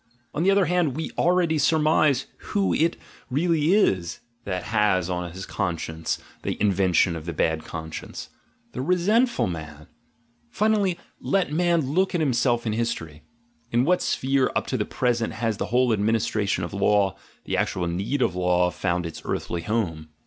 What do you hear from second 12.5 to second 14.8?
in history. In what sphere up to